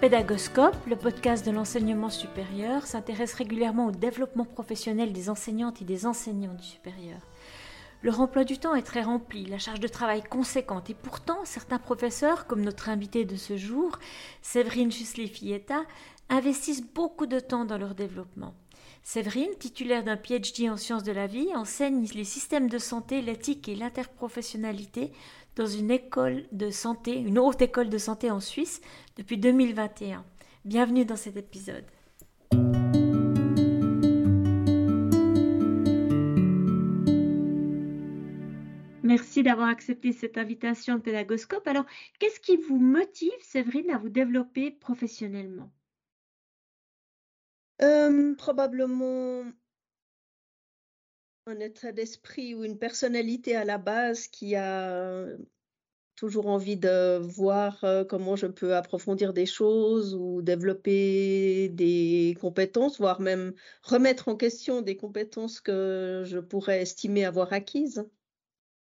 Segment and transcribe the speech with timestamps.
[0.00, 6.06] Pédagoscope, le podcast de l'enseignement supérieur, s'intéresse régulièrement au développement professionnel des enseignantes et des
[6.06, 7.18] enseignants du supérieur.
[8.02, 11.78] Leur emploi du temps est très rempli, la charge de travail conséquente, et pourtant certains
[11.78, 13.98] professeurs, comme notre invité de ce jour,
[14.40, 15.82] Séverine Chusli-Fietta,
[16.30, 18.54] investissent beaucoup de temps dans leur développement.
[19.02, 23.68] Séverine, titulaire d'un PhD en sciences de la vie, enseigne les systèmes de santé, l'éthique
[23.68, 25.12] et l'interprofessionnalité
[25.60, 28.80] dans une école de santé, une haute école de santé en Suisse
[29.16, 30.24] depuis 2021.
[30.64, 31.84] Bienvenue dans cet épisode.
[39.02, 41.68] Merci d'avoir accepté cette invitation de Pédagoscope.
[41.68, 41.84] Alors,
[42.18, 45.70] qu'est-ce qui vous motive, Séverine, à vous développer professionnellement?
[47.82, 49.44] Euh, Probablement
[51.46, 55.26] un état d'esprit ou une personnalité à la base qui a
[56.16, 63.20] toujours envie de voir comment je peux approfondir des choses ou développer des compétences, voire
[63.20, 68.04] même remettre en question des compétences que je pourrais estimer avoir acquises.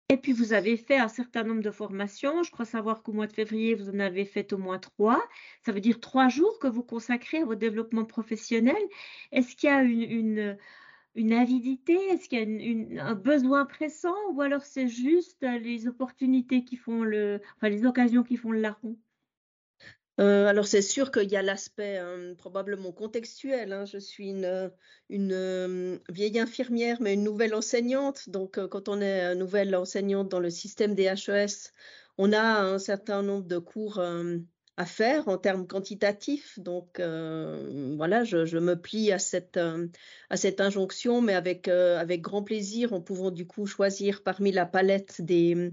[0.10, 2.44] Et puis, vous avez fait un certain nombre de formations.
[2.44, 5.24] Je crois savoir qu'au mois de février, vous en avez fait au moins trois.
[5.66, 8.76] Ça veut dire trois jours que vous consacrez à votre développement professionnel.
[9.32, 10.58] Est-ce qu'il y a une, une
[11.16, 11.94] avidité?
[11.94, 14.16] Est-ce qu'il y a un besoin pressant?
[14.34, 18.52] Ou alors c'est juste euh, les opportunités qui font le, enfin les occasions qui font
[18.52, 18.98] le larron?
[20.20, 23.74] Euh, alors c'est sûr qu'il y a l'aspect hein, probablement contextuel.
[23.74, 23.86] Hein.
[23.86, 24.72] Je suis une,
[25.10, 28.30] une euh, vieille infirmière, mais une nouvelle enseignante.
[28.30, 31.72] Donc quand on est nouvelle enseignante dans le système des HES,
[32.18, 34.00] on a un certain nombre de cours
[34.78, 36.58] à faire en termes quantitatifs.
[36.60, 39.88] Donc euh, voilà, je, me plie à cette, euh,
[40.60, 45.22] injonction, mais avec, euh, avec grand plaisir, en pouvant du coup choisir parmi la palette
[45.22, 45.72] des,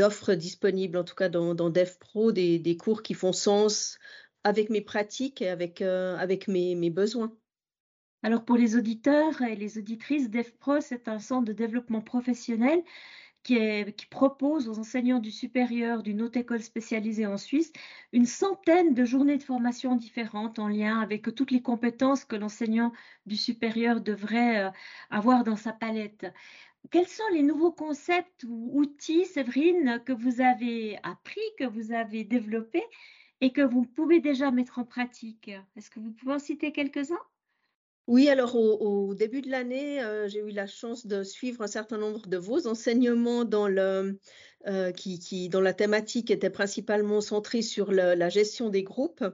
[0.00, 3.98] offres disponibles, en tout cas dans, dans DevPro, des, cours qui font sens
[4.42, 7.34] avec mes pratiques et avec, avec mes, mes besoins.
[8.22, 12.82] Alors pour les auditeurs et les auditrices, DevPro, c'est un centre de développement professionnel
[13.42, 17.72] qui, propose aux enseignants du supérieur d'une haute école spécialisée en Suisse
[18.12, 22.92] une centaine de journées de formation différentes en lien avec toutes les compétences que l'enseignant
[23.26, 24.70] du supérieur devrait euh,
[25.10, 26.26] avoir dans sa palette.
[26.90, 32.24] Quels sont les nouveaux concepts ou outils, Séverine, que vous avez appris, que vous avez
[32.24, 32.84] développés
[33.40, 35.50] et que vous pouvez déjà mettre en pratique?
[35.76, 37.20] Est-ce que vous pouvez en citer quelques-uns?
[38.06, 41.98] Oui, alors au, début de l'année, euh, j'ai eu la chance de suivre un certain
[41.98, 44.18] nombre de vos enseignements dans, le,
[44.66, 49.24] euh, qui, dans la thématique était principalement centrée sur la gestion des groupes.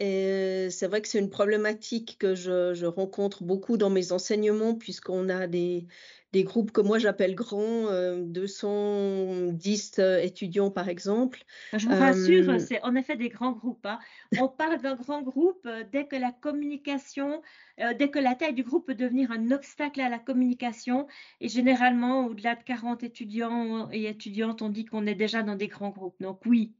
[0.00, 5.28] Et c'est vrai que c'est une problématique que je, rencontre beaucoup dans mes enseignements, puisqu'on
[5.28, 5.86] a des,
[6.32, 7.88] des groupes que moi j'appelle grands,
[8.18, 11.44] 210 euh, euh, étudiants par exemple.
[11.72, 13.84] Je vous rassure, euh, c'est en effet des grands groupes.
[13.84, 13.98] Hein.
[14.38, 17.42] On parle d'un grand groupe dès que la communication,
[17.78, 21.06] dès que la taille du groupe peut devenir un obstacle à la communication.
[21.40, 25.68] Et généralement, au-delà de 40 étudiants et étudiantes, on dit qu'on est déjà dans des
[25.68, 26.16] grands groupes.
[26.20, 26.72] Donc oui,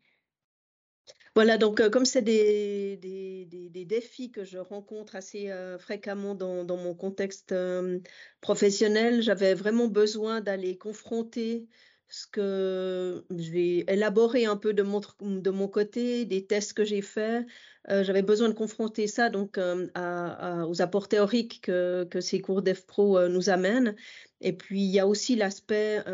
[1.35, 6.77] voilà, donc euh, comme c'est des, des, défis que je rencontre assez euh, fréquemment dans,
[6.77, 8.01] mon contexte euh,
[8.41, 11.67] professionnel, j'avais vraiment besoin d'aller confronter
[12.09, 16.85] ce que je vais élaborer un peu de mon, de mon côté, des tests que
[16.85, 17.47] j'ai faits.
[17.89, 23.49] j'avais besoin de confronter ça donc aux apports théoriques que, que ces cours d'EFPRO nous
[23.49, 23.97] amènent.
[24.43, 26.05] Et puis, il y a aussi l'aspect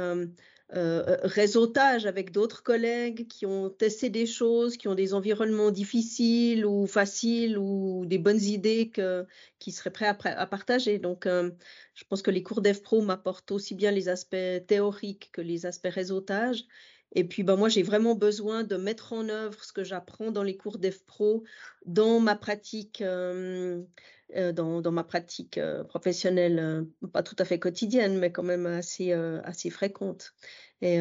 [0.77, 6.67] euh, réseautage avec d'autres collègues qui ont testé des choses, qui ont des environnements difficiles
[6.67, 9.27] ou faciles ou des bonnes idées que,
[9.59, 10.99] qui seraient prêts à, partager.
[10.99, 11.51] Donc, euh,
[11.95, 14.37] je pense que les cours d'EFPRO m'apportent aussi bien les aspects
[14.67, 16.67] théoriques que les aspects réseautage.
[17.13, 20.43] Et puis, ben, moi, j'ai vraiment besoin de mettre en œuvre ce que j'apprends dans
[20.43, 21.45] les cours d'EFPRO
[21.87, 23.03] dans ma pratique.
[23.03, 23.83] Euh,
[24.53, 29.71] dans, dans, ma pratique professionnelle, pas tout à fait quotidienne, mais quand même assez, assez
[29.71, 30.35] fréquente.
[30.83, 31.01] Et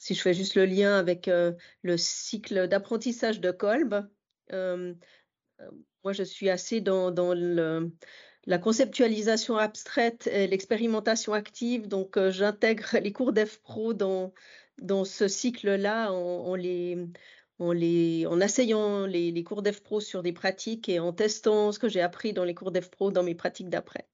[0.00, 4.04] si je fais juste le lien avec le cycle d'apprentissage de Kolb,
[4.50, 7.34] moi je suis assez dans, dans
[8.46, 11.86] la conceptualisation abstraite et l'expérimentation active.
[11.86, 14.32] Donc, j'intègre les cours d'EFPRO dans,
[14.80, 16.96] dans ce cycle-là en, les,
[17.60, 18.26] les,
[19.32, 22.54] les, cours d'EFPRO sur des pratiques et en testant ce que j'ai appris dans les
[22.54, 24.06] cours d'EFPRO dans mes pratiques d'après.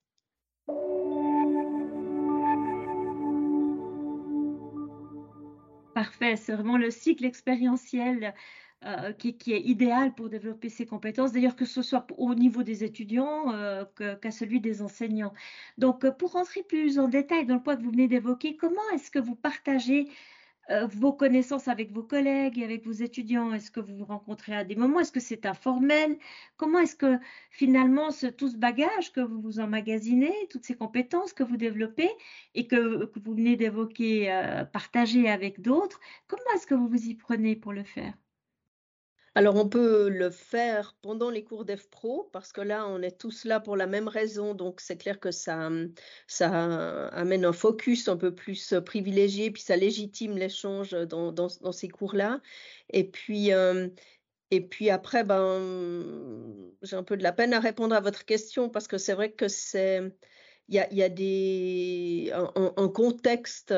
[5.93, 8.35] Parfait, c'est vraiment le cycle expérientiel
[8.85, 12.83] euh, qui, est idéal pour développer ces compétences, d'ailleurs que ce soit au niveau des
[12.83, 13.83] étudiants euh,
[14.21, 15.33] qu'à celui des enseignants.
[15.79, 18.87] Donc, euh, pour rentrer plus en détail dans le point que vous venez d'évoquer, comment
[18.93, 20.07] est-ce que vous partagez
[20.89, 23.53] vos connaissances avec vos collègues et avec vos étudiants?
[23.53, 24.99] Est-ce que vous vous rencontrez à des moments?
[24.99, 26.17] Est-ce que c'est informel?
[26.57, 27.17] Comment est-ce que
[27.51, 32.09] finalement ce, tout ce bagage que vous vous emmagasinez, toutes ces compétences que vous développez
[32.55, 37.05] et que, que vous venez d'évoquer, euh, partager avec d'autres, comment est-ce que vous vous
[37.07, 38.13] y prenez pour le faire?
[39.37, 43.45] Alors, on peut le faire pendant les cours d'EFPRO parce que là, on est tous
[43.45, 44.55] là pour la même raison.
[44.55, 45.69] Donc, c'est clair que ça,
[46.25, 51.87] ça amène un focus un peu plus privilégié, puis ça légitime l'échange dans, dans, ces
[51.87, 52.41] cours-là.
[52.89, 53.89] Et puis, euh,
[54.49, 58.69] et puis après, ben, j'ai un peu de la peine à répondre à votre question
[58.69, 60.01] parce que c'est vrai que c'est,
[60.67, 63.71] il y a, y a, des, un, contexte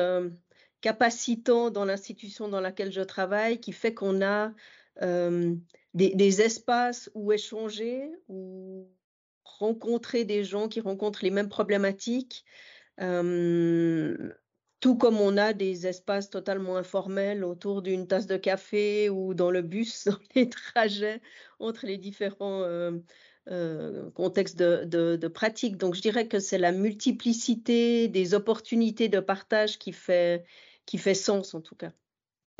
[0.80, 4.52] capacitant dans l'institution dans laquelle je travaille qui fait qu'on a
[4.98, 8.88] des, espaces où échanger, où
[9.44, 12.44] rencontrer des gens qui rencontrent les mêmes problématiques,
[14.80, 19.50] tout comme on a des espaces totalement informels autour d'une tasse de café ou dans
[19.50, 21.20] le bus, dans les trajets
[21.58, 22.64] entre les différents
[24.14, 25.76] contextes de, de, pratique.
[25.76, 30.44] Donc je dirais que c'est la multiplicité des opportunités de partage qui fait,
[30.86, 31.92] qui fait sens en tout cas.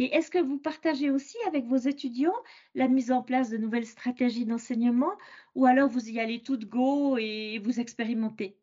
[0.00, 2.35] Et est-ce que vous partagez aussi avec vos étudiants
[2.75, 5.12] la mise en place de nouvelles stratégies d'enseignement
[5.55, 8.56] ou alors vous y allez tout go et vous expérimentez?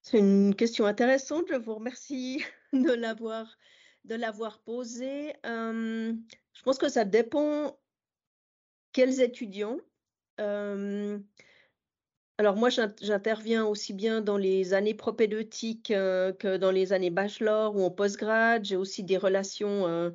[0.00, 1.44] C'est une question intéressante.
[1.50, 2.42] Je vous remercie
[2.72, 5.34] de l'avoir posée.
[5.44, 7.78] Je pense que ça dépend
[8.92, 9.76] quels étudiants.
[12.40, 17.76] Alors moi, j'interviens aussi bien dans les années propédeutiques euh, que dans les années bachelor
[17.76, 18.64] ou en postgrad.
[18.64, 20.10] J'ai aussi des relations euh,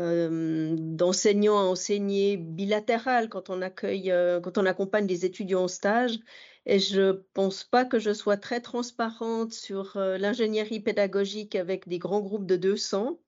[0.00, 4.12] euh, d'enseignants à enseigner bilatérales quand on accueille,
[4.42, 6.18] quand on accompagne des étudiants en stage.
[6.66, 12.22] Et je pense pas que je sois très transparente sur l'ingénierie pédagogique avec des grands
[12.22, 13.20] groupes de 200.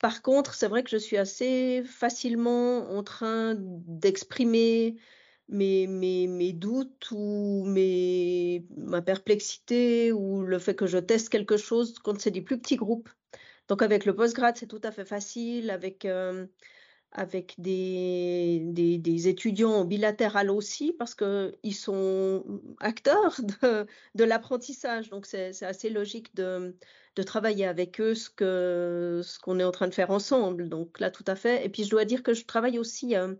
[0.00, 4.96] par contre, c'est vrai que je suis assez facilement en train d'exprimer
[5.48, 7.64] mes, doutes ou
[8.76, 12.76] ma perplexité ou le fait que je teste quelque chose quand c'est des plus petits
[12.76, 13.08] groupes.
[13.68, 15.70] Donc avec le postgrad, c'est tout à fait facile.
[15.70, 16.46] Avec, euh,
[17.12, 22.44] avec des, des, des, étudiants en bilatéral aussi, parce qu'ils sont
[22.80, 23.40] acteurs
[24.14, 25.10] de, l'apprentissage.
[25.10, 26.76] Donc c'est assez logique de,
[27.16, 30.68] de, travailler avec eux ce qu'on ce qu'on est en train de faire ensemble.
[30.68, 31.64] Donc là, tout à fait.
[31.64, 33.16] Et puis je dois dire que je travaille aussi...
[33.16, 33.34] Euh,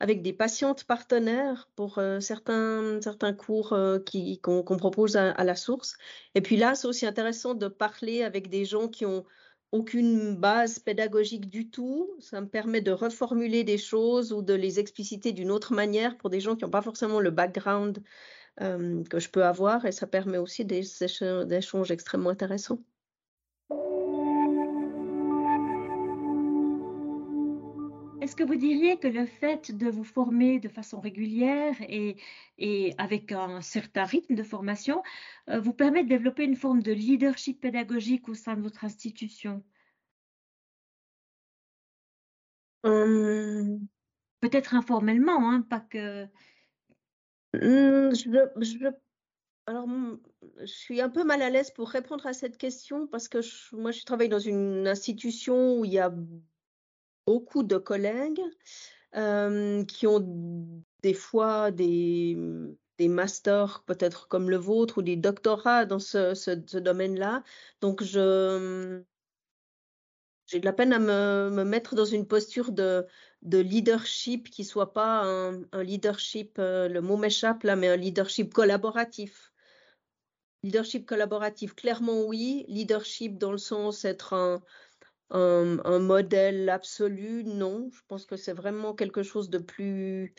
[0.00, 3.98] avec des patientes partenaires pour euh, certains, certains cours euh,
[4.42, 5.96] qu'on propose à, la source.
[6.34, 9.24] Et puis là, c'est aussi intéressant de parler avec des gens qui ont
[9.72, 12.10] aucune base pédagogique du tout.
[12.18, 16.30] Ça me permet de reformuler des choses ou de les expliciter d'une autre manière pour
[16.30, 18.02] des gens qui n'ont pas forcément le background
[18.62, 19.84] euh, que je peux avoir.
[19.84, 22.78] Et ça permet aussi des échanges extrêmement intéressants.
[28.20, 32.16] Est-ce que vous diriez que le fait de vous former de façon régulière et,
[32.58, 35.02] et avec un certain rythme de formation
[35.48, 39.64] euh, vous permet de développer une forme de leadership pédagogique au sein de votre institution?
[42.82, 43.86] Hum.
[44.40, 46.24] Peut-être informellement, hein, pas que.
[47.54, 48.90] Hum, je,
[49.66, 49.86] alors,
[50.58, 53.38] je suis un peu mal à l'aise pour répondre à cette question parce que
[53.76, 56.12] moi, je travaille dans une institution où il y a
[57.30, 58.42] beaucoup de collègues
[59.86, 60.20] qui ont
[61.02, 62.36] des fois des,
[62.98, 67.44] masters peut-être comme le vôtre ou des doctorats dans ce, domaine-là.
[67.80, 69.04] Donc, j'ai de
[70.64, 73.06] la peine à me, me, mettre dans une posture de,
[73.42, 78.52] de leadership qui soit pas un, un leadership, le mot m'échappe là, mais un leadership
[78.52, 79.52] collaboratif.
[80.64, 82.64] Leadership collaboratif, clairement oui.
[82.66, 84.60] Leadership dans le sens être un,
[85.30, 87.90] un, modèle absolu, non.
[87.92, 90.34] Je pense que c'est vraiment quelque chose de plus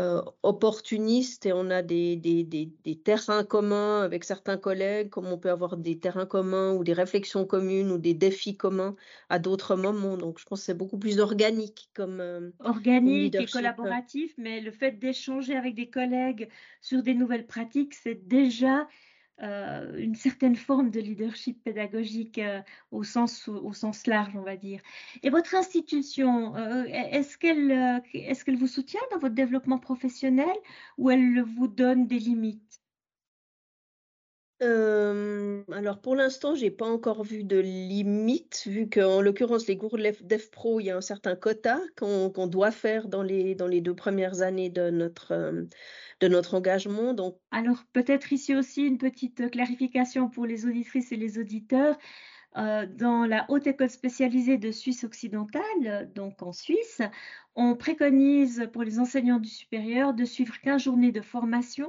[0.00, 5.36] euh, opportuniste et on a des, des, des, terrains communs avec certains collègues, comme on
[5.36, 8.96] peut avoir des terrains communs ou des réflexions communes ou des défis communs
[9.28, 10.16] à d'autres moments.
[10.16, 12.20] Donc, je pense que c'est beaucoup plus organique comme.
[12.20, 16.48] Euh, organique et collaboratif, mais le fait d'échanger avec des collègues
[16.80, 18.88] sur des nouvelles pratiques, c'est déjà
[19.42, 22.60] euh, une certaine forme de leadership pédagogique euh,
[22.92, 24.80] au, sens, au sens large, on va dire.
[25.24, 30.54] Et votre institution, euh, est-ce qu'elle est qu'elle vous soutient dans votre développement professionnel
[30.96, 32.80] ou elle vous donne des limites?
[34.60, 40.78] Alors pour l'instant, j'ai pas encore vu de limite, vu qu'en l'occurrence, les cours d'EFPRO,
[40.78, 44.42] il y a un certain quota qu'on doit faire dans les, dans les deux premières
[44.42, 45.66] années de notre,
[46.22, 47.14] de notre engagement.
[47.50, 51.98] Alors peut-être ici aussi une petite clarification pour les auditrices et les auditeurs.
[52.56, 57.00] euh, dans la haute école spécialisée de Suisse occidentale, donc en Suisse,
[57.54, 61.88] on préconise pour les enseignants du supérieur de suivre 15 journées de formation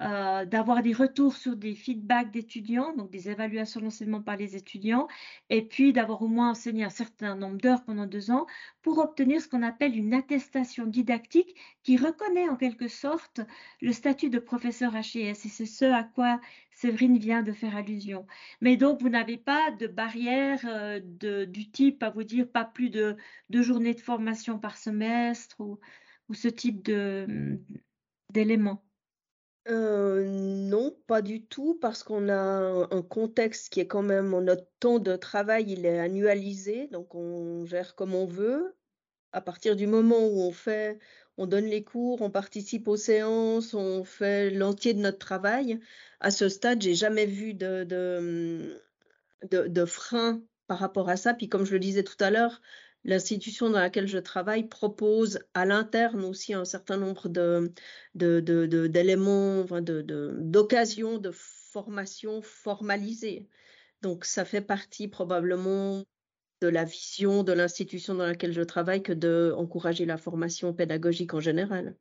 [0.00, 5.06] euh, d'avoir des retours sur des feedbacks d'étudiants, donc des évaluations d'enseignement par les étudiants,
[5.50, 8.46] et puis d'avoir au moins enseigné un certain nombre d'heures pendant deux ans
[8.82, 13.40] pour obtenir ce qu'on appelle une attestation didactique qui reconnaît en quelque sorte
[13.80, 15.16] le statut de professeur HES.
[15.16, 16.40] Et c'est ce à quoi
[16.72, 18.26] Séverine vient de faire allusion.
[18.60, 20.98] Mais donc, vous n'avez pas de barrière euh,
[21.46, 23.16] du type à vous dire pas plus de
[23.48, 25.78] deux journées de formation par semestre ou,
[26.28, 26.82] ou ce type
[28.32, 28.84] d'éléments.
[29.66, 32.34] Euh, non, pas du tout, parce qu'on a
[32.90, 37.64] un contexte qui est quand même notre temps de travail, il est annualisé, donc on
[37.64, 38.76] gère comme on veut.
[39.32, 40.98] À partir du moment où on fait
[41.38, 45.80] on donne les cours, on participe aux séances, on fait l'entier de notre travail.
[46.20, 48.80] À ce stade, j'ai jamais vu de de
[49.50, 51.34] de frein par rapport à ça.
[51.34, 52.60] Puis comme je le disais tout à l'heure,
[53.04, 57.72] L'institution dans laquelle je travaille propose à l'interne aussi un certain nombre de,
[58.14, 61.30] d'éléments, d'occasions de,
[61.74, 63.48] formation formalisée.
[64.00, 66.04] Donc, ça fait partie probablement
[66.60, 71.40] de la vision de l'institution dans laquelle je travaille que d'encourager la formation pédagogique en
[71.40, 71.96] général.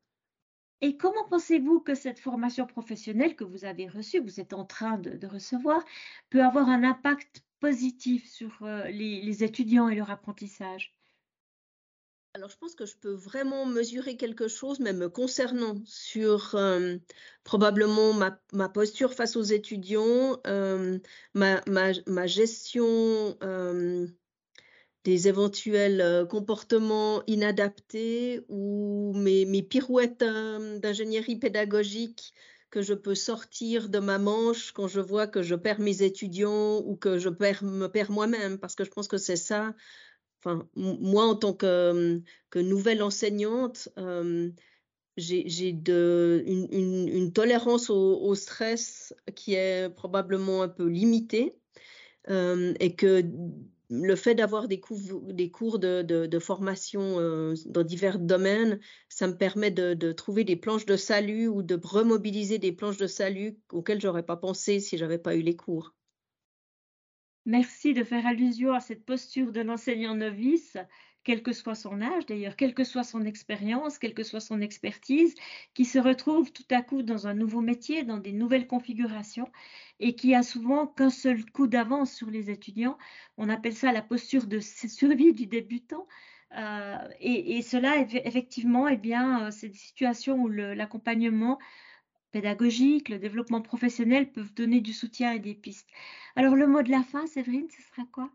[0.81, 4.97] Et comment pensez-vous que cette formation professionnelle que vous avez reçue, vous êtes en train
[4.99, 5.83] de, recevoir,
[6.29, 10.93] peut avoir un impact positif sur euh, les, étudiants et leur apprentissage?
[12.33, 16.97] Alors, je pense que je peux vraiment mesurer quelque chose, même me concernant, sur euh,
[17.45, 18.11] probablement
[18.51, 20.99] ma, posture face aux étudiants, euh,
[21.35, 23.37] ma, gestion
[25.05, 32.33] des éventuels comportements inadaptés ou mes, mes pirouettes d'ingénierie pédagogique
[32.73, 36.79] que je peux sortir de ma manche quand je vois que je perds mes étudiants
[36.79, 39.75] ou que je perds, me perds moi-même, parce que je pense que c'est ça.
[40.39, 43.89] Enfin, moi, en tant que, que nouvelle enseignante,
[45.17, 51.55] j'ai une, tolérance au, stress qui est probablement un peu limitée
[52.27, 53.23] et que
[54.01, 59.37] le fait d'avoir des cours, des cours de, formation euh, dans divers domaines, ça me
[59.37, 64.01] permet de, trouver des planches de salut ou de remobiliser des planches de salut auxquelles
[64.01, 65.93] j'aurais pas pensé si j'avais pas eu les cours.
[67.45, 70.77] Merci de faire allusion à cette posture de l'enseignant novice
[71.23, 74.61] quel que soit son âge d'ailleurs, quelle que soit son expérience, quelle que soit son
[74.61, 75.35] expertise,
[75.73, 79.49] qui se retrouve tout à coup dans un nouveau métier, dans des nouvelles configurations
[79.99, 82.97] et qui a souvent qu'un seul coup d'avance sur les étudiants.
[83.37, 86.07] On appelle ça la posture de survie du débutant.
[86.57, 91.57] Euh, et, cela, effectivement, eh bien, euh, c'est des situations où l'accompagnement
[92.31, 95.89] pédagogique, le développement professionnel peuvent donner du soutien et des pistes.
[96.35, 98.29] Alors, le mot de la fin, Séverine, ce sera quoi?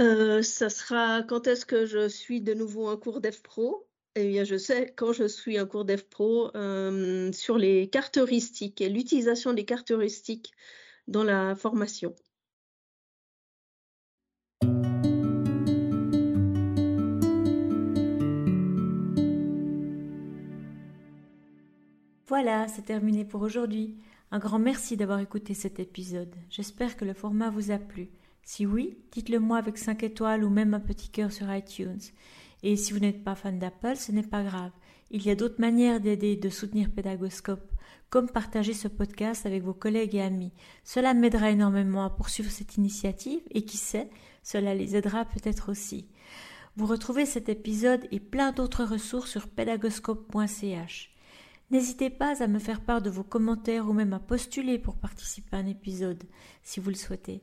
[0.00, 3.88] Euh, ça sera quand est-ce que je suis de nouveau un cours Pro?
[4.14, 8.80] Eh bien, je sais quand je suis un cours Pro euh, sur les cartes heuristiques
[8.80, 10.52] et l'utilisation des cartes heuristiques
[11.08, 12.14] dans la formation.
[22.28, 23.96] Voilà, c'est terminé pour aujourd'hui.
[24.30, 26.34] Un grand merci d'avoir écouté cet épisode.
[26.50, 28.10] J'espère que le format vous a plu.
[28.46, 31.98] Si oui, dites-le moi avec 5 étoiles ou même un petit cœur sur iTunes.
[32.62, 34.70] Et si vous n'êtes pas fan d'Apple, ce n'est pas grave.
[35.10, 37.72] Il y a d'autres manières d'aider et de soutenir Pédagoscope,
[38.08, 40.52] comme partager ce podcast avec vos collègues et amis.
[40.84, 44.08] Cela m'aidera énormément à poursuivre cette initiative et qui sait,
[44.44, 46.06] cela les aidera peut-être aussi.
[46.76, 51.10] Vous retrouvez cet épisode et plein d'autres ressources sur pédagoscope.ch.
[51.72, 55.56] N'hésitez pas à me faire part de vos commentaires ou même à postuler pour participer
[55.56, 56.22] à un épisode
[56.62, 57.42] si vous le souhaitez.